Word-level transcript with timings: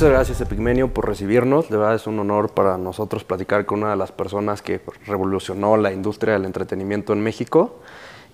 Muchas 0.00 0.14
gracias 0.14 0.40
Epigmenio 0.40 0.88
por 0.94 1.06
recibirnos. 1.06 1.68
De 1.68 1.76
verdad 1.76 1.94
es 1.94 2.06
un 2.06 2.18
honor 2.18 2.52
para 2.52 2.78
nosotros 2.78 3.22
platicar 3.22 3.66
con 3.66 3.80
una 3.82 3.90
de 3.90 3.96
las 3.96 4.12
personas 4.12 4.62
que 4.62 4.80
revolucionó 5.04 5.76
la 5.76 5.92
industria 5.92 6.32
del 6.32 6.46
entretenimiento 6.46 7.12
en 7.12 7.20
México. 7.20 7.76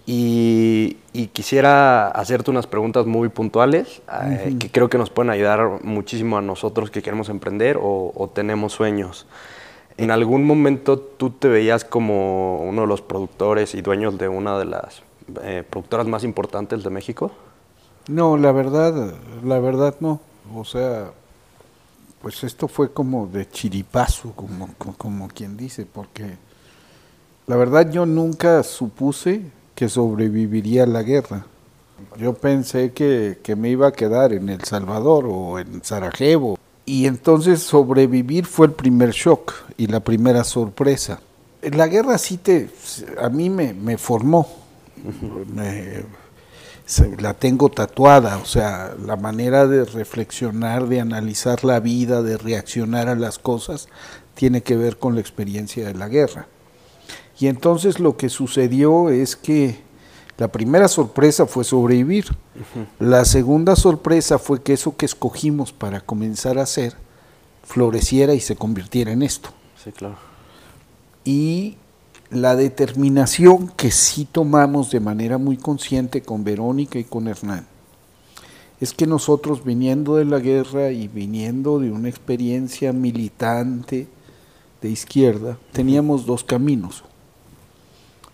Y, 0.07 0.99
quisiera 1.33 2.07
hacerte 2.07 2.53
unas 2.53 2.69
preguntas 2.69 3.07
muy 3.07 3.31
puntuales 3.31 4.01
eh, 4.23 4.55
que 4.61 4.71
creo 4.71 4.89
que 4.89 4.97
nos 4.97 5.11
pueden 5.11 5.31
ayudar 5.31 5.83
muchísimo 5.83 6.39
a 6.39 6.41
nosotros 6.41 6.93
que 6.93 7.03
queremos 7.03 7.31
emprender 7.31 7.81
o, 7.83 8.31
tenemos 8.33 8.73
sueños. 8.73 9.27
¿En 9.97 10.13
algún 10.13 10.45
momento 10.45 11.01
tú 11.01 11.31
te 11.31 11.49
veías 11.49 11.85
como 11.85 12.59
uno 12.59 12.83
de 12.83 12.87
los 12.87 13.03
productores 13.03 13.75
y 13.75 13.83
dueños 13.83 14.19
de 14.19 14.29
una 14.29 14.57
de 14.57 14.67
las 14.67 15.03
eh, 15.43 15.65
productoras 15.69 16.07
más 16.07 16.23
importantes 16.23 16.85
de 16.85 16.91
México? 16.91 17.33
No, 18.07 18.37
la 18.37 18.53
verdad, 18.53 19.15
la 19.43 19.59
verdad 19.59 19.97
no. 19.99 20.21
O 20.55 20.65
sea, 20.65 21.11
pues 22.27 22.43
esto 22.43 22.67
fue 22.67 22.93
como 22.93 23.29
de 23.29 23.49
chiripazo, 23.49 24.33
como, 24.33 24.71
como, 24.99 25.29
quien 25.29 25.57
dice, 25.57 25.87
porque 25.87 26.37
la 27.47 27.55
verdad 27.55 27.89
yo 27.89 28.05
nunca 28.05 28.65
supuse 28.65 29.43
que 29.77 29.89
sobreviviría 29.89 30.83
a 30.83 30.87
la 30.89 31.05
guerra. 31.05 31.47
Yo 32.19 32.35
pensé 32.35 32.91
que, 32.91 33.39
que, 33.45 33.55
me 33.55 33.69
iba 33.69 33.87
a 33.87 33.93
quedar 33.93 34.33
en 34.33 34.49
El 34.49 34.65
Salvador 34.65 35.25
o 35.29 35.61
en 35.61 35.85
Sarajevo. 35.85 36.59
Y 36.85 37.07
entonces 37.07 37.63
sobrevivir 37.63 38.45
fue 38.45 38.67
el 38.67 38.73
primer 38.73 39.11
shock 39.13 39.55
y 39.77 39.87
la 39.87 40.01
primera 40.01 40.43
sorpresa. 40.43 41.21
La 41.63 41.87
guerra 41.87 42.19
sí 42.19 42.39
te, 42.39 42.69
a 43.23 43.29
mí 43.29 43.51
me, 43.51 43.73
me 43.73 43.99
formó. 43.99 44.49
La 47.19 47.35
tengo 47.35 47.69
tatuada, 47.69 48.39
o 48.39 48.45
sea, 48.45 48.95
la 49.05 49.17
manera 49.17 49.67
de 49.67 49.85
reflexionar, 49.85 50.87
de 50.87 51.01
analizar 51.01 51.65
la 51.65 51.81
vida, 51.81 52.23
de 52.23 52.37
reaccionar 52.37 53.09
a 53.09 53.17
las 53.17 53.39
cosas, 53.39 53.89
tiene 54.35 54.63
que 54.63 54.77
ver 54.77 54.99
con 54.99 55.15
la 55.15 55.21
experiencia 55.21 55.87
de 55.87 55.95
la 55.95 56.09
guerra. 56.09 56.47
Y 57.39 57.49
entonces 57.49 57.99
lo 57.99 58.17
que 58.17 58.29
sucedió 58.29 59.11
es 59.11 59.35
que 59.37 59.81
la 60.39 60.49
primera 60.49 60.87
sorpresa 60.89 61.47
fue 61.47 61.65
sobrevivir. 61.65 62.27
La 62.99 63.25
segunda 63.25 63.75
sorpresa 63.75 64.39
fue 64.39 64.63
que 64.63 64.75
eso 64.75 64.97
que 64.97 65.07
escogimos 65.07 65.73
para 65.73 66.01
comenzar 66.01 66.59
a 66.59 66.63
hacer 66.63 66.95
floreciera 67.65 68.35
y 68.35 68.41
se 68.41 68.55
convirtiera 68.55 69.13
en 69.13 69.23
esto. 69.23 69.51
Sí, 69.83 69.93
claro. 69.93 70.17
Y 71.25 71.77
la 72.31 72.57
determinación 72.57 73.69
que 73.69 73.91
sí 73.91 74.27
tomamos 74.31 74.91
de 74.91 75.01
manera 75.01 75.39
muy 75.39 75.57
consciente 75.57 76.23
con 76.23 76.45
Verónica 76.45 76.99
y 76.99 77.05
con 77.05 77.29
Hernán 77.29 77.67
es 78.81 78.93
que 78.93 79.07
nosotros 79.07 79.65
viniendo 79.65 80.17
de 80.17 80.25
la 80.25 80.39
guerra 80.39 80.91
y 80.91 81.09
viniendo 81.09 81.79
de 81.79 81.91
una 81.91 82.09
experiencia 82.09 82.93
militante 82.93 84.07
de 84.83 84.91
izquierda, 84.91 85.59
teníamos 85.73 86.27
dos 86.27 86.45
caminos. 86.45 87.05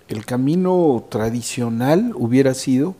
El 0.08 0.26
camino 0.26 1.04
tradicional 1.08 2.12
hubiera 2.16 2.54
sido 2.54 2.96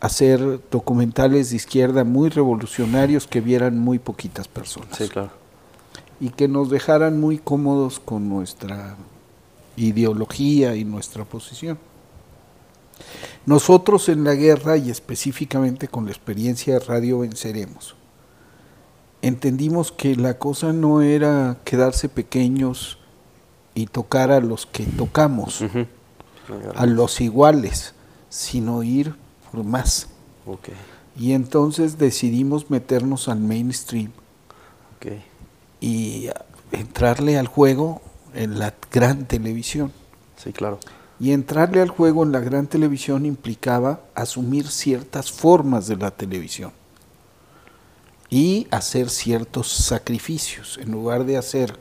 hacer 0.00 0.60
documentales 0.70 1.50
de 1.50 1.56
izquierda 1.56 2.04
muy 2.04 2.30
revolucionarios 2.30 3.26
que 3.26 3.40
vieran 3.40 3.78
muy 3.78 3.98
poquitas 3.98 4.48
personas. 4.48 4.96
Sí, 4.96 5.08
claro. 5.08 5.30
Y 6.20 6.30
que 6.30 6.48
nos 6.48 6.70
dejaran 6.70 7.20
muy 7.20 7.38
cómodos 7.38 8.00
con 8.00 8.28
nuestra 8.30 8.96
ideología 9.76 10.74
y 10.74 10.84
nuestra 10.84 11.24
posición. 11.24 11.78
Nosotros 13.44 14.08
en 14.08 14.24
la 14.24 14.34
guerra 14.34 14.76
y 14.76 14.90
específicamente 14.90 15.88
con 15.88 16.06
la 16.06 16.10
experiencia 16.10 16.74
de 16.74 16.80
Radio 16.80 17.20
Venceremos, 17.20 17.94
entendimos 19.22 19.92
que 19.92 20.16
la 20.16 20.38
cosa 20.38 20.72
no 20.72 21.02
era 21.02 21.58
quedarse 21.64 22.08
pequeños 22.08 22.98
y 23.74 23.86
tocar 23.86 24.32
a 24.32 24.40
los 24.40 24.66
que 24.66 24.84
tocamos, 24.84 25.62
a 26.74 26.86
los 26.86 27.20
iguales, 27.20 27.94
sino 28.30 28.82
ir 28.82 29.14
por 29.50 29.62
más. 29.62 30.08
Y 31.16 31.32
entonces 31.32 31.98
decidimos 31.98 32.70
meternos 32.70 33.28
al 33.28 33.40
mainstream 33.40 34.10
y 35.80 36.28
entrarle 36.72 37.38
al 37.38 37.46
juego 37.46 38.00
en 38.36 38.58
la 38.58 38.74
gran 38.92 39.26
televisión. 39.26 39.92
Sí, 40.36 40.52
claro. 40.52 40.78
Y 41.18 41.32
entrarle 41.32 41.80
al 41.80 41.88
juego 41.88 42.22
en 42.22 42.32
la 42.32 42.40
gran 42.40 42.66
televisión 42.66 43.24
implicaba 43.24 44.00
asumir 44.14 44.68
ciertas 44.68 45.32
formas 45.32 45.86
de 45.86 45.96
la 45.96 46.10
televisión 46.10 46.72
y 48.28 48.66
hacer 48.70 49.08
ciertos 49.08 49.68
sacrificios. 49.68 50.78
En 50.82 50.92
lugar 50.92 51.24
de 51.24 51.38
hacer 51.38 51.78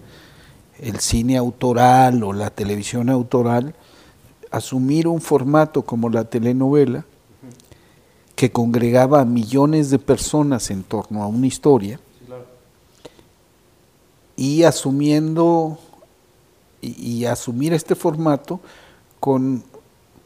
el 0.79 0.99
cine 0.99 1.37
autoral 1.37 2.23
o 2.23 2.33
la 2.33 2.49
televisión 2.49 3.09
autoral, 3.09 3.75
asumir 4.51 5.07
un 5.07 5.21
formato 5.21 5.81
como 5.81 6.09
la 6.09 6.23
telenovela, 6.23 7.05
que 8.35 8.51
congregaba 8.51 9.21
a 9.21 9.25
millones 9.25 9.89
de 9.89 9.99
personas 9.99 10.69
en 10.69 10.83
torno 10.83 11.23
a 11.23 11.27
una 11.27 11.47
historia, 11.47 11.99
y 14.37 14.63
asumiendo 14.63 15.79
y, 16.81 17.25
asumir 17.25 17.73
este 17.73 17.95
formato 17.95 18.59
con, 19.19 19.63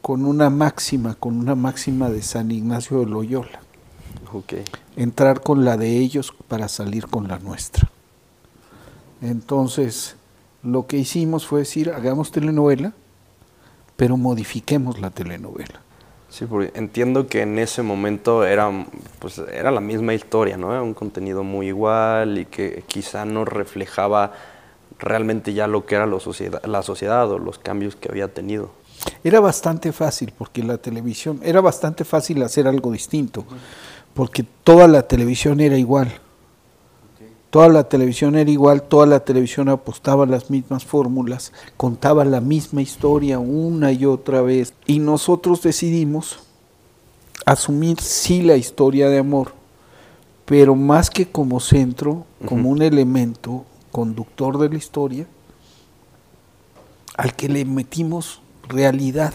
con, 0.01 0.25
una 0.25 0.49
máxima, 0.49 1.15
con 1.15 1.37
una 1.37 1.55
máxima 1.55 2.09
de 2.09 2.21
San 2.21 2.51
Ignacio 2.51 2.99
de 2.99 3.05
Loyola. 3.05 3.61
Entrar 4.95 5.41
con 5.41 5.65
la 5.65 5.77
de 5.77 5.97
ellos 5.97 6.33
para 6.47 6.67
salir 6.67 7.07
con 7.07 7.27
la 7.27 7.39
nuestra. 7.39 7.89
Entonces, 9.21 10.15
lo 10.63 10.87
que 10.87 10.97
hicimos 10.97 11.47
fue 11.47 11.61
decir, 11.61 11.89
hagamos 11.89 12.31
telenovela, 12.31 12.93
pero 13.95 14.17
modifiquemos 14.17 14.99
la 14.99 15.09
telenovela. 15.09 15.81
Sí, 16.29 16.45
porque 16.45 16.71
entiendo 16.77 17.27
que 17.27 17.41
en 17.41 17.57
ese 17.57 17.81
momento 17.81 18.45
era, 18.45 18.69
pues, 19.17 19.39
era 19.51 19.71
la 19.71 19.81
misma 19.81 20.13
historia, 20.13 20.57
¿no? 20.57 20.71
Era 20.71 20.83
un 20.83 20.93
contenido 20.93 21.43
muy 21.43 21.67
igual 21.67 22.37
y 22.37 22.45
que 22.45 22.83
quizá 22.87 23.25
no 23.25 23.45
reflejaba 23.45 24.33
realmente 24.99 25.53
ya 25.53 25.67
lo 25.67 25.85
que 25.85 25.95
era 25.95 26.05
la 26.05 26.19
sociedad, 26.19 26.63
la 26.65 26.83
sociedad 26.83 27.31
o 27.31 27.39
los 27.39 27.57
cambios 27.57 27.95
que 27.95 28.09
había 28.09 28.33
tenido. 28.33 28.71
Era 29.23 29.39
bastante 29.39 29.91
fácil, 29.91 30.33
porque 30.37 30.61
la 30.61 30.77
televisión, 30.77 31.39
era 31.43 31.61
bastante 31.61 32.03
fácil 32.03 32.43
hacer 32.43 32.67
algo 32.67 32.91
distinto, 32.91 33.45
porque 34.13 34.43
toda 34.63 34.87
la 34.87 35.07
televisión 35.07 35.61
era 35.61 35.77
igual. 35.77 36.11
Toda 37.49 37.67
la 37.69 37.85
televisión 37.85 38.35
era 38.35 38.51
igual, 38.51 38.83
toda 38.83 39.07
la 39.07 39.21
televisión 39.21 39.69
apostaba 39.69 40.27
las 40.27 40.51
mismas 40.51 40.85
fórmulas, 40.85 41.51
contaba 41.77 42.23
la 42.23 42.41
misma 42.41 42.81
historia 42.83 43.39
una 43.39 43.91
y 43.91 44.05
otra 44.05 44.41
vez. 44.43 44.73
Y 44.85 44.99
nosotros 44.99 45.63
decidimos 45.63 46.41
asumir 47.45 47.99
sí 48.01 48.43
la 48.43 48.55
historia 48.55 49.09
de 49.09 49.17
amor, 49.17 49.53
pero 50.45 50.75
más 50.75 51.09
que 51.09 51.25
como 51.25 51.59
centro, 51.59 52.25
como 52.45 52.69
un 52.69 52.83
elemento 52.83 53.65
conductor 53.91 54.57
de 54.57 54.69
la 54.69 54.77
historia, 54.77 55.27
al 57.17 57.35
que 57.35 57.49
le 57.49 57.65
metimos 57.65 58.41
realidad. 58.67 59.33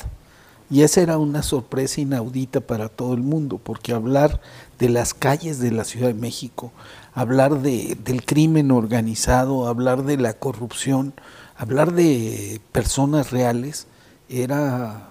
Y 0.70 0.82
esa 0.82 1.03
era 1.03 1.19
una 1.19 1.42
sorpresa 1.42 2.00
inaudita 2.00 2.60
para 2.60 2.88
todo 2.88 3.15
el 3.15 3.20
mundo, 3.20 3.60
porque 3.62 3.92
hablar 3.92 4.41
de 4.78 4.88
las 4.88 5.12
calles 5.15 5.59
de 5.59 5.70
la 5.70 5.84
Ciudad 5.84 6.09
de 6.09 6.15
México, 6.15 6.72
hablar 7.15 7.60
de, 7.60 7.97
del 8.03 8.25
crimen 8.25 8.70
organizado, 8.70 9.69
hablar 9.69 10.04
de 10.04 10.16
la 10.16 10.32
corrupción, 10.32 11.12
hablar 11.57 11.92
de 11.92 12.60
personas 12.72 13.30
reales, 13.30 13.86
era 14.28 15.10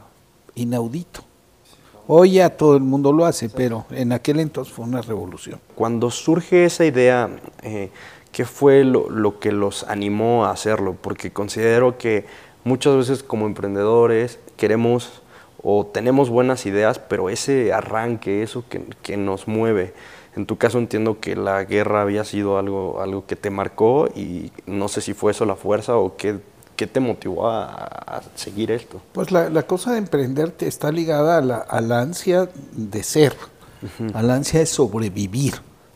inaudito. 0.56 1.24
Hoy 2.08 2.34
ya 2.34 2.50
todo 2.50 2.76
el 2.76 2.84
mundo 2.84 3.14
lo 3.14 3.26
hace, 3.26 3.48
pero 3.48 3.86
en 3.92 4.12
aquel 4.12 4.40
entonces 4.42 4.74
fue 4.74 4.84
una 4.84 5.02
revolución. 5.02 5.60
Cuando 5.76 6.12
surge 6.12 6.66
esa 6.66 6.84
idea, 6.84 7.30
eh, 7.62 7.92
¿Qué 8.34 8.46
fue 8.46 8.84
lo, 8.84 9.40
que 9.40 9.52
los 9.52 9.84
animó 9.84 10.46
a 10.46 10.52
hacerlo? 10.52 10.98
Porque 11.00 11.32
considero 11.32 12.00
que 12.00 12.26
muchas 12.64 12.96
veces 12.98 13.22
como 13.22 13.46
emprendedores 13.46 14.40
queremos 14.58 15.22
o 15.62 15.86
tenemos 15.86 16.32
buenas 16.32 16.66
ideas, 16.66 16.98
pero 16.98 17.30
ese 17.30 17.72
arranque, 17.74 18.42
eso 18.42 18.66
que, 18.68 19.18
nos 19.18 19.48
mueve, 19.48 19.94
en 20.36 20.48
tu 20.48 20.58
caso 20.58 20.80
entiendo 20.80 21.20
que 21.20 21.36
la 21.36 21.64
guerra 21.64 22.02
había 22.02 22.24
sido 22.24 22.58
algo, 22.58 23.02
algo 23.02 23.28
que 23.28 23.36
te 23.36 23.52
marcó 23.52 24.10
y 24.16 24.52
no 24.66 24.88
sé 24.88 25.02
si 25.02 25.14
fue 25.14 25.32
eso 25.32 25.46
la 25.46 25.56
fuerza 25.56 25.96
o 25.98 26.18
qué, 26.18 26.40
qué 26.76 26.88
te 26.88 27.00
motivó 27.00 27.48
a, 27.48 28.24
seguir 28.34 28.72
esto. 28.72 29.00
Pues 29.12 29.30
la, 29.32 29.64
cosa 29.68 29.92
de 29.92 30.00
emprender 30.00 30.56
está 30.62 30.92
ligada 30.92 31.38
a 31.38 31.42
la, 31.42 31.58
a 31.58 31.82
la 31.82 32.00
ansia 32.00 32.50
de 32.72 33.04
ser, 33.04 33.36
a 34.16 34.24
la 34.24 34.34
ansia 34.34 34.60
de 34.60 34.66
sobrevivir 34.66 35.54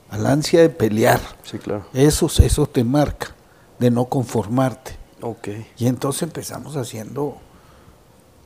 al 0.10 0.26
ansia 0.26 0.62
de 0.62 0.70
pelear. 0.70 1.20
Sí, 1.44 1.58
claro. 1.58 1.86
Eso, 1.94 2.28
eso 2.40 2.68
te 2.68 2.84
marca, 2.84 3.36
de 3.80 3.92
no 3.92 4.06
conformarte. 4.06 4.98
Okay. 5.22 5.68
Y 5.78 5.88
entonces 5.88 6.24
empezamos 6.24 6.76
haciendo 6.76 7.38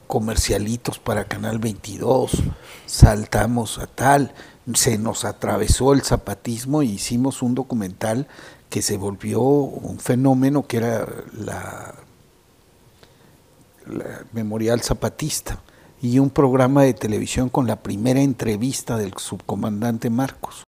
comercialitos 0.08 1.00
para 1.00 1.24
Canal 1.24 1.60
22, 1.60 2.32
saltamos 2.86 3.80
a 3.80 3.88
tal, 3.88 4.34
se 4.74 4.98
nos 4.98 5.24
atravesó 5.24 5.94
el 5.94 6.02
zapatismo 6.02 6.84
y 6.84 6.92
hicimos 6.92 7.42
un 7.42 7.56
documental 7.56 8.28
que 8.70 8.82
se 8.82 8.98
volvió 8.98 9.42
un 9.42 10.00
fenómeno 10.00 10.68
que 10.68 10.78
era 10.78 11.08
la, 11.32 11.96
la 13.86 14.26
Memorial 14.34 14.82
Zapatista 14.82 15.62
y 16.02 16.20
un 16.20 16.30
programa 16.30 16.84
de 16.84 16.94
televisión 16.94 17.50
con 17.50 17.68
la 17.68 17.78
primera 17.78 18.22
entrevista 18.22 18.98
del 18.98 19.14
subcomandante 19.18 20.10
Marcos. 20.10 20.64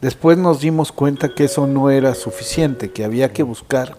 Después 0.00 0.36
nos 0.38 0.60
dimos 0.60 0.92
cuenta 0.92 1.34
que 1.34 1.44
eso 1.44 1.66
no 1.66 1.90
era 1.90 2.14
suficiente, 2.14 2.92
que 2.92 3.04
había 3.04 3.32
que 3.32 3.42
buscar 3.42 3.96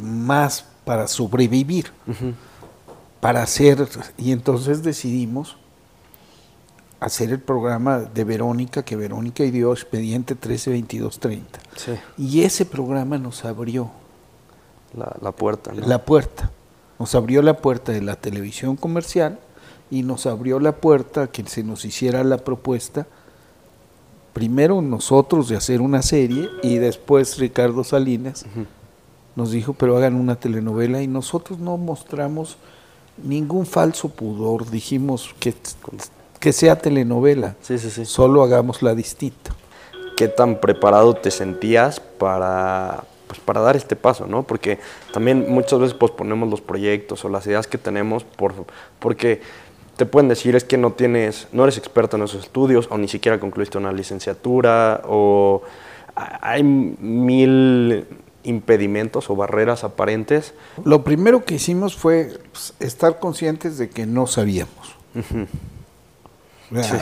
más 0.00 0.64
para 0.84 1.08
sobrevivir, 1.08 1.90
para 3.20 3.42
hacer, 3.42 3.88
y 4.16 4.32
entonces 4.32 4.82
decidimos 4.82 5.56
hacer 7.00 7.30
el 7.30 7.40
programa 7.40 8.00
de 8.00 8.24
Verónica, 8.24 8.84
que 8.84 8.96
Verónica 8.96 9.44
dio 9.44 9.72
expediente 9.72 10.34
132230. 10.34 11.60
Sí. 11.76 11.92
Y 12.16 12.42
ese 12.42 12.64
programa 12.64 13.18
nos 13.18 13.44
abrió 13.44 13.90
la, 14.94 15.32
puerta. 15.32 15.72
La 15.74 16.04
puerta. 16.04 16.50
Nos 16.98 17.14
abrió 17.14 17.42
la 17.42 17.58
puerta 17.58 17.92
de 17.92 18.02
la 18.02 18.16
televisión 18.16 18.76
comercial 18.76 19.38
y 19.90 20.02
nos 20.02 20.26
abrió 20.26 20.58
la 20.58 20.72
puerta 20.72 21.28
que 21.28 21.44
se 21.46 21.62
nos 21.62 21.84
hiciera 21.84 22.24
la 22.24 22.38
propuesta, 22.38 23.06
primero 24.32 24.82
nosotros 24.82 25.48
de 25.48 25.56
hacer 25.56 25.80
una 25.80 26.02
serie 26.02 26.48
y 26.62 26.78
después 26.78 27.38
Ricardo 27.38 27.84
Salinas 27.84 28.44
nos 29.36 29.50
dijo, 29.50 29.72
pero 29.72 29.96
hagan 29.96 30.14
una 30.14 30.36
telenovela 30.36 31.02
y 31.02 31.06
nosotros 31.06 31.58
no 31.58 31.76
mostramos 31.76 32.56
ningún 33.22 33.66
falso 33.66 34.08
pudor, 34.08 34.70
dijimos 34.70 35.34
que 35.40 35.54
que 36.38 36.52
sea 36.52 36.78
telenovela. 36.78 37.56
Sí, 37.60 37.78
sí, 37.78 37.90
sí. 37.90 38.04
Solo 38.04 38.42
hagámosla 38.42 38.94
distinta. 38.94 39.54
¿Qué 40.16 40.28
tan 40.28 40.60
preparado 40.60 41.14
te 41.14 41.30
sentías 41.30 42.00
para, 42.00 43.04
pues, 43.26 43.40
para 43.40 43.60
dar 43.60 43.76
este 43.76 43.96
paso, 43.96 44.26
no? 44.26 44.42
Porque 44.42 44.78
también 45.12 45.46
muchas 45.48 45.78
veces 45.78 45.94
posponemos 45.94 46.48
los 46.48 46.60
proyectos 46.60 47.24
o 47.24 47.28
las 47.28 47.46
ideas 47.46 47.66
que 47.66 47.78
tenemos 47.78 48.24
por, 48.24 48.54
porque 48.98 49.40
te 49.98 50.06
pueden 50.06 50.28
decir 50.28 50.54
es 50.54 50.62
que 50.62 50.78
no 50.78 50.92
tienes, 50.92 51.48
no 51.50 51.64
eres 51.64 51.76
experto 51.76 52.16
en 52.16 52.22
esos 52.22 52.44
estudios 52.44 52.86
o 52.88 52.98
ni 52.98 53.08
siquiera 53.08 53.40
concluiste 53.40 53.78
una 53.78 53.92
licenciatura 53.92 55.02
o 55.08 55.62
hay 56.14 56.62
mil 56.62 58.06
impedimentos 58.44 59.28
o 59.28 59.34
barreras 59.34 59.82
aparentes. 59.82 60.54
Lo 60.84 61.02
primero 61.02 61.44
que 61.44 61.56
hicimos 61.56 61.96
fue 61.96 62.38
pues, 62.52 62.74
estar 62.78 63.18
conscientes 63.18 63.76
de 63.76 63.90
que 63.90 64.06
no 64.06 64.28
sabíamos. 64.28 64.96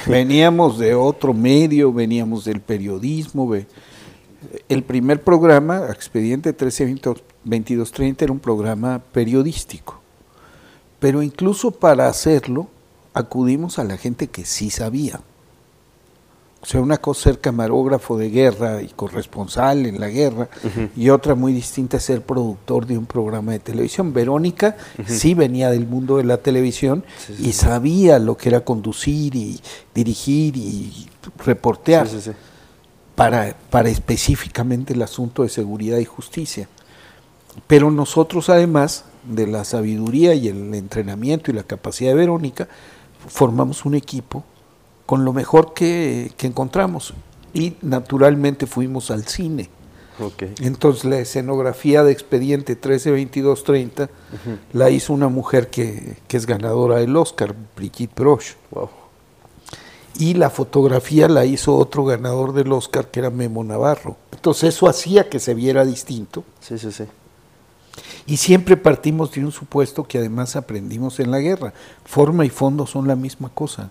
Veníamos 0.07 0.79
de 0.79 0.95
otro 0.95 1.35
medio, 1.35 1.93
veníamos 1.93 2.47
del 2.47 2.63
periodismo. 2.63 3.55
El 4.71 4.83
primer 4.85 5.23
programa, 5.23 5.89
Expediente 5.91 6.55
132230, 6.55 8.25
era 8.25 8.33
un 8.33 8.39
programa 8.39 9.03
periodístico. 9.13 10.01
Pero 10.99 11.23
incluso 11.23 11.71
para 11.71 12.09
hacerlo, 12.09 12.69
acudimos 13.17 13.79
a 13.79 13.85
la 13.85 13.97
gente 13.97 14.27
que 14.29 14.45
sí 14.45 14.69
sabía. 14.71 15.21
O 16.61 16.67
sea, 16.67 16.81
una 16.83 16.99
cosa 16.99 17.31
ser 17.31 17.41
camarógrafo 17.41 18.19
de 18.19 18.29
guerra 18.29 18.83
y 18.83 18.89
corresponsal 18.89 19.87
en 19.87 20.01
la 20.01 20.09
guerra, 20.09 20.49
y 20.97 21.09
otra 21.09 21.35
muy 21.35 21.53
distinta 21.53 21.99
ser 21.99 22.23
productor 22.23 22.87
de 22.87 22.99
un 22.99 23.07
programa 23.07 23.53
de 23.53 23.61
televisión. 23.61 24.13
Verónica 24.13 24.77
sí 25.07 25.33
venía 25.33 25.71
del 25.71 25.87
mundo 25.87 26.19
de 26.19 26.25
la 26.25 26.39
televisión 26.39 27.05
y 27.39 27.53
sabía 27.53 28.19
lo 28.19 28.37
que 28.37 28.51
era 28.51 28.61
conducir 28.61 29.35
y 29.35 29.61
dirigir 29.95 30.57
y 30.57 31.09
reportear 31.45 32.09
para, 33.15 33.57
para 33.71 33.89
específicamente 33.89 34.93
el 34.93 35.03
asunto 35.03 35.43
de 35.43 35.49
seguridad 35.49 35.99
y 35.99 36.05
justicia. 36.05 36.69
Pero 37.67 37.91
nosotros 37.91 38.51
además 38.51 39.05
de 39.25 39.47
la 39.47 39.65
sabiduría 39.65 40.35
y 40.35 40.49
el 40.49 40.75
entrenamiento 40.75 41.51
y 41.51 41.55
la 41.55 41.63
capacidad 41.63 42.11
de 42.11 42.17
Verónica, 42.17 42.69
formamos 43.27 43.85
un 43.85 43.95
equipo 43.95 44.45
con 45.07 45.25
lo 45.25 45.33
mejor 45.33 45.73
que, 45.73 46.33
encontramos. 46.43 47.15
Y 47.55 47.75
naturalmente 47.81 48.67
fuimos 48.67 49.11
al 49.11 49.27
cine. 49.27 49.71
Entonces 50.61 51.05
la 51.05 51.19
escenografía 51.19 52.03
de 52.03 52.13
Expediente 52.13 52.75
132230 52.75 54.09
la 54.73 54.91
hizo 54.91 55.13
una 55.13 55.29
mujer 55.29 55.69
que, 55.69 56.17
es 56.29 56.47
ganadora 56.47 56.97
del 56.97 57.17
Oscar, 57.17 57.55
Brigitte 57.77 58.15
Broch. 58.15 58.57
Y 60.19 60.35
la 60.35 60.49
fotografía 60.49 61.29
la 61.29 61.45
hizo 61.45 61.77
otro 61.77 62.05
ganador 62.05 62.55
del 62.55 62.73
Oscar, 62.73 63.11
que 63.11 63.21
era 63.21 63.31
Memo 63.31 63.63
Navarro. 63.65 64.17
Entonces 64.33 64.75
eso 64.75 64.89
hacía 64.89 65.29
que 65.29 65.39
se 65.39 65.55
viera 65.55 65.85
distinto. 65.85 66.45
Sí, 66.61 66.79
sí, 66.79 66.91
sí. 66.91 67.05
Y 68.27 68.37
siempre 68.37 68.77
partimos 68.77 69.33
de 69.33 69.45
un 69.45 69.53
supuesto 69.53 70.05
que 70.05 70.19
además 70.19 70.57
aprendimos 70.57 71.21
en 71.21 71.31
la 71.31 71.41
guerra. 71.41 71.73
Forma 72.05 72.45
y 72.45 72.51
fondo 72.51 72.87
son 72.87 73.07
la 73.07 73.17
misma 73.17 73.49
cosa. 73.49 73.91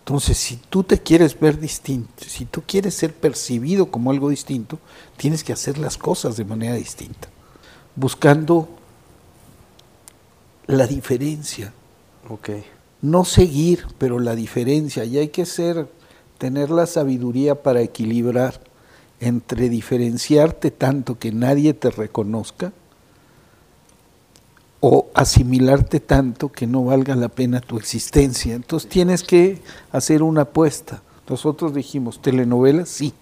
Entonces, 0.00 0.38
si 0.38 0.56
tú 0.56 0.82
te 0.82 0.98
quieres 0.98 1.38
ver 1.38 1.60
distinto, 1.60 2.24
si 2.26 2.46
tú 2.46 2.62
quieres 2.66 2.94
ser 2.94 3.12
percibido 3.12 3.90
como 3.90 4.10
algo 4.10 4.30
distinto, 4.30 4.78
tienes 5.16 5.44
que 5.44 5.52
hacer 5.52 5.76
las 5.76 5.98
cosas 5.98 6.36
de 6.36 6.44
manera 6.44 6.74
distinta, 6.74 7.28
buscando 7.94 8.68
la 10.66 10.86
diferencia. 10.86 11.72
Okay. 12.28 12.64
No 13.02 13.24
seguir, 13.24 13.86
pero 13.98 14.18
la 14.18 14.34
diferencia. 14.34 15.04
Y 15.04 15.18
hay 15.18 15.28
que 15.28 15.44
ser, 15.44 15.88
tener 16.38 16.70
la 16.70 16.86
sabiduría 16.86 17.62
para 17.62 17.82
equilibrar 17.82 18.60
entre 19.20 19.68
diferenciarte 19.68 20.70
tanto 20.70 21.18
que 21.18 21.32
nadie 21.32 21.74
te 21.74 21.90
reconozca 21.90 22.72
o 24.80 25.08
asimilarte 25.14 26.00
tanto 26.00 26.50
que 26.50 26.66
no 26.66 26.84
valga 26.84 27.16
la 27.16 27.28
pena 27.28 27.60
tu 27.60 27.76
existencia. 27.76 28.54
Entonces 28.54 28.88
tienes 28.88 29.22
que 29.22 29.60
hacer 29.90 30.22
una 30.22 30.42
apuesta. 30.42 31.02
Nosotros 31.28 31.74
dijimos, 31.74 32.22
telenovelas 32.22 32.88
sí, 32.88 33.12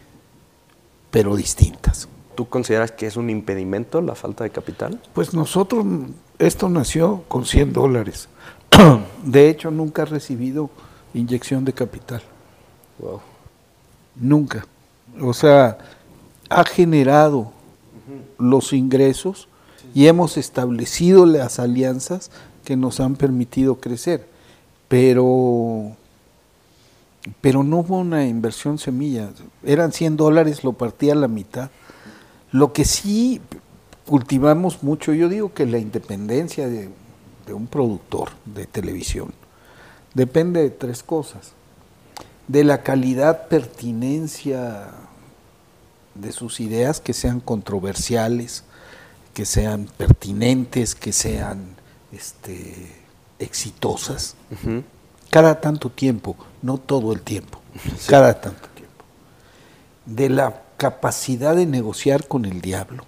pero 1.11 1.35
distintas. 1.35 2.09
¿Tú 2.35 2.49
consideras 2.49 2.93
que 2.93 3.07
es 3.07 3.17
un 3.17 3.31
impedimento 3.31 4.03
la 4.03 4.15
falta 4.15 4.45
de 4.45 4.51
capital? 4.51 5.01
Pues 5.15 5.33
nosotros, 5.33 5.85
esto 6.39 6.69
nació 6.69 7.25
con 7.29 7.47
100 7.47 7.73
dólares. 7.73 8.29
De 9.25 9.49
hecho, 9.49 9.71
nunca 9.71 10.03
ha 10.03 10.05
recibido 10.05 10.69
inyección 11.15 11.65
de 11.65 11.73
capital. 11.73 12.23
Wow. 12.99 13.21
Nunca. 14.15 14.67
O 15.21 15.33
sea, 15.33 15.79
ha 16.51 16.65
generado 16.65 17.53
los 18.39 18.75
ingresos 18.75 19.49
y 19.97 20.09
hemos 20.09 20.37
establecido 20.37 21.25
las 21.25 21.59
alianzas 21.59 22.31
que 22.67 22.77
nos 22.77 23.01
han 23.01 23.17
permitido 23.17 23.77
crecer. 23.77 24.27
Pero, 24.89 25.97
pero 27.41 27.63
no 27.63 27.79
hubo 27.79 28.01
una 28.01 28.27
inversión 28.27 28.77
semilla. 28.77 29.31
Eran 29.65 29.93
100 29.93 30.19
dólares, 30.19 30.65
lo 30.65 30.75
partía 30.75 31.15
a 31.15 31.17
la 31.17 31.29
mitad. 31.29 31.71
Lo 32.53 32.75
que 32.75 32.85
sí 32.85 33.41
cultivamos 34.05 34.83
mucho, 34.83 35.15
yo 35.15 35.31
digo 35.31 35.55
que 35.55 35.65
la 35.65 35.79
independencia 35.79 36.69
de, 36.69 36.91
de 37.47 37.55
un 37.55 37.67
productor 37.67 38.33
de 38.45 38.67
televisión 38.67 39.33
depende 40.13 40.61
de 40.61 40.69
tres 40.69 41.03
cosas. 41.03 41.53
De 42.49 42.65
la 42.65 42.83
calidad, 42.83 43.49
pertinencia 43.49 44.91
de 46.15 46.33
sus 46.33 46.61
ideas, 46.61 47.01
que 47.01 47.15
sean 47.15 47.41
controversiales, 47.41 48.63
que 49.37 49.45
sean 49.45 49.87
pertinentes, 49.99 50.95
que 50.95 51.13
sean 51.13 51.77
este, 52.11 52.91
exitosas, 53.39 54.35
cada 55.29 55.61
tanto 55.61 55.91
tiempo, 55.91 56.37
no 56.63 56.79
todo 56.79 57.13
el 57.13 57.21
tiempo, 57.21 57.61
cada 58.09 58.41
tanto 58.41 58.67
tiempo. 58.75 59.05
De 60.07 60.31
la 60.31 60.63
capacidad 60.79 61.55
de 61.55 61.67
negociar 61.67 62.27
con 62.27 62.47
el 62.47 62.63
diablo. 62.63 63.05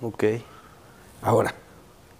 Ok. 0.00 0.22
Ahora, 1.20 1.52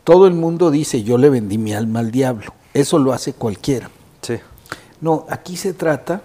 todo 0.03 0.26
el 0.26 0.35
mundo 0.35 0.73
dice 0.73 1.05
yo 1.05 1.17
le 1.17 1.31
vendí 1.31 1.57
mi 1.57 1.73
alma 1.73 2.00
al 2.00 2.11
diablo. 2.11 2.53
Eso 2.75 2.99
lo 2.99 3.12
hace 3.12 3.33
cualquiera. 3.33 3.91
Sí. 4.23 4.41
No, 5.00 5.25
aquí 5.31 5.57
se 5.57 5.73
trata 5.73 6.21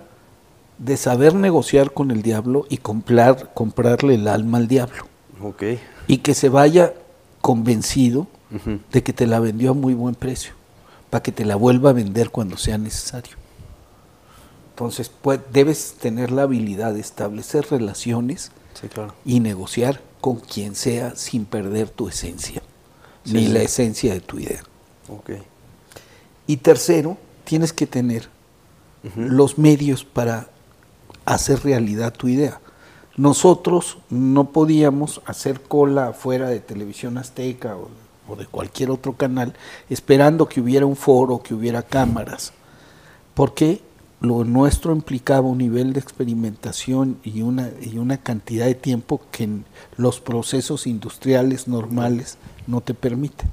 de 0.79 0.97
saber 0.97 1.35
negociar 1.35 1.91
con 1.91 2.09
el 2.09 2.23
diablo 2.23 2.65
y 2.67 2.77
comprar, 2.77 3.53
comprarle 3.53 4.15
el 4.15 4.27
alma 4.27 4.57
al 4.57 4.67
diablo. 4.67 5.05
Ok. 5.43 5.63
Y 6.07 6.17
que 6.17 6.33
se 6.33 6.49
vaya 6.49 6.95
convencido 7.41 8.27
de 8.91 9.03
que 9.03 9.13
te 9.13 9.27
la 9.27 9.39
vendió 9.39 9.71
a 9.71 9.73
muy 9.73 9.93
buen 9.93 10.15
precio, 10.15 10.53
para 11.09 11.23
que 11.23 11.31
te 11.31 11.45
la 11.45 11.55
vuelva 11.55 11.91
a 11.91 11.93
vender 11.93 12.29
cuando 12.29 12.57
sea 12.57 12.77
necesario. 12.77 13.37
Entonces, 14.71 15.09
pues, 15.09 15.39
debes 15.51 15.95
tener 15.99 16.31
la 16.31 16.43
habilidad 16.43 16.93
de 16.93 17.01
establecer 17.01 17.67
relaciones 17.69 18.51
y 19.25 19.39
negociar 19.39 20.01
con 20.19 20.37
quien 20.37 20.75
sea 20.75 21.15
sin 21.15 21.45
perder 21.45 21.89
tu 21.89 22.07
esencia, 22.07 22.61
ni 23.25 23.47
la 23.47 23.61
esencia 23.61 24.13
de 24.13 24.21
tu 24.21 24.39
idea. 24.39 24.63
Okay. 25.07 25.41
Y 26.47 26.57
tercero, 26.57 27.17
tienes 27.43 27.73
que 27.73 27.87
tener 27.87 28.29
los 29.15 29.57
medios 29.57 30.03
para 30.03 30.49
hacer 31.25 31.63
realidad 31.63 32.13
tu 32.13 32.27
idea. 32.27 32.59
Nosotros 33.17 33.97
no 34.09 34.51
podíamos 34.51 35.21
hacer 35.25 35.61
cola 35.61 36.13
fuera 36.13 36.49
de 36.49 36.61
Televisión 36.61 37.17
Azteca 37.17 37.75
o, 37.75 38.35
de 38.35 38.45
cualquier 38.45 38.91
otro 38.91 39.13
canal 39.13 39.53
esperando 39.89 40.47
que 40.47 40.61
hubiera 40.61 40.85
un 40.85 40.95
foro, 40.95 41.43
que 41.43 41.53
hubiera 41.53 41.83
cámaras, 41.83 42.53
porque 43.33 43.81
lo 44.21 44.45
nuestro 44.45 44.93
implicaba 44.93 45.47
un 45.47 45.57
nivel 45.57 45.91
de 45.91 45.99
experimentación 45.99 47.17
y 47.23 47.41
una, 47.41 47.71
y 47.81 47.97
una 47.97 48.17
cantidad 48.17 48.67
de 48.67 48.75
tiempo 48.75 49.19
que 49.31 49.49
los 49.97 50.21
procesos 50.21 50.87
industriales 50.87 51.67
normales 51.67 52.37
no 52.67 52.79
te 52.79 52.93
permiten. 52.93 53.49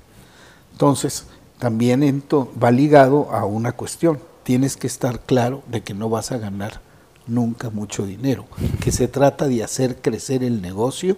Entonces, 0.73 1.27
también 1.59 2.23
va 2.63 2.71
ligado 2.71 3.33
a 3.33 3.45
una 3.45 3.73
cuestión. 3.73 4.21
Tienes 4.45 4.77
que 4.77 4.87
estar 4.87 5.21
claro 5.21 5.63
de 5.67 5.83
que 5.83 5.95
no 5.95 6.09
vas 6.09 6.31
a 6.31 6.39
ganar 6.39 6.81
nunca 7.29 7.71
mucho 7.71 8.07
dinero, 8.07 8.47
que 8.81 8.91
se 8.91 9.09
trata 9.09 9.47
de 9.47 9.63
hacer 9.63 9.97
crecer 9.97 10.43
el 10.43 10.61
negocio 10.61 11.17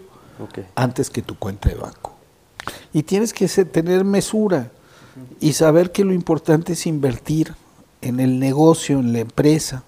antes 0.74 1.10
que 1.10 1.22
tu 1.22 1.36
cuenta 1.36 1.68
de 1.68 1.76
banco. 1.76 2.14
Y 2.92 3.02
tienes 3.02 3.32
que 3.32 3.48
tener 3.64 4.04
mesura 4.04 4.70
y 5.40 5.52
saber 5.52 5.92
que 5.92 6.04
lo 6.04 6.12
importante 6.12 6.72
es 6.74 6.86
invertir 6.86 7.54
en 8.00 8.20
el 8.20 8.38
negocio, 8.38 8.98
en 8.98 9.12
la 9.12 9.20
empresa, 9.20 9.84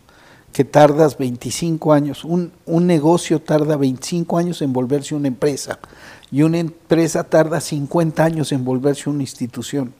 que 0.52 0.64
tardas 0.64 1.16
25 1.16 1.92
años. 1.92 2.24
Un, 2.24 2.52
un, 2.66 2.86
negocio 2.86 3.40
tarda 3.40 3.76
25 3.76 4.36
años 4.36 4.60
en 4.60 4.72
volverse 4.72 5.14
una 5.14 5.28
empresa 5.28 5.78
y 6.30 6.42
una 6.42 6.58
empresa 6.58 7.24
tarda 7.24 7.60
50 7.60 8.22
años 8.22 8.52
en 8.52 8.64
volverse 8.64 9.08
una 9.08 9.22
institución. 9.22 9.94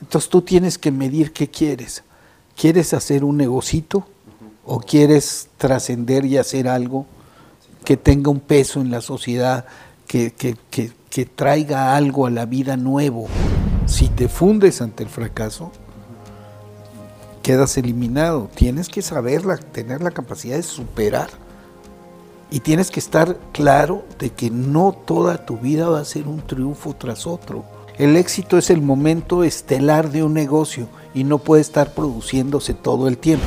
Entonces 0.00 0.30
tú 0.30 0.42
tienes 0.42 0.78
que 0.78 0.92
medir 0.92 1.32
qué 1.32 1.48
quieres. 1.48 2.04
¿Quieres 2.56 2.94
hacer 2.94 3.24
un 3.24 3.36
negocito 3.36 4.06
o 4.68 4.80
quieres 4.80 5.48
trascender 5.56 6.26
y 6.26 6.36
hacer 6.36 6.68
algo 6.68 7.06
que 7.84 7.96
tenga 7.96 8.30
un 8.30 8.38
peso 8.38 8.82
en 8.82 8.90
la 8.90 9.00
sociedad, 9.00 9.64
que, 10.06 10.30
que, 10.30 10.56
que, 10.70 11.24
traiga 11.24 11.96
algo 11.96 12.26
a 12.26 12.30
la 12.30 12.44
vida 12.44 12.76
nuevo? 12.76 13.28
Si 13.86 14.08
te 14.08 14.28
fundes 14.28 14.82
ante 14.82 15.02
el 15.02 15.08
fracaso, 15.08 15.72
quedas 17.42 17.78
eliminado. 17.78 18.50
Tienes 18.54 18.88
que 18.88 19.00
saberla, 19.00 19.56
tener 19.56 20.02
la 20.02 20.10
capacidad 20.10 20.56
de 20.56 20.62
superar. 20.62 21.30
Y 22.50 22.60
tienes 22.60 22.90
que 22.90 23.00
estar 23.00 23.38
claro 23.52 24.04
de 24.18 24.30
que 24.30 24.50
no 24.50 24.92
toda 24.92 25.46
tu 25.46 25.56
vida 25.56 25.88
va 25.88 26.00
a 26.00 26.04
ser 26.04 26.28
un 26.28 26.46
triunfo 26.46 26.94
tras 26.94 27.26
otro. 27.26 27.64
El 27.96 28.16
éxito 28.16 28.58
es 28.58 28.68
el 28.68 28.82
momento 28.82 29.44
estelar 29.44 30.10
de 30.10 30.22
un 30.22 30.34
negocio 30.34 30.88
y 31.14 31.24
no 31.24 31.38
puede 31.38 31.62
estar 31.62 31.94
produciéndose 31.94 32.74
todo 32.74 33.08
el 33.08 33.16
tiempo. 33.16 33.46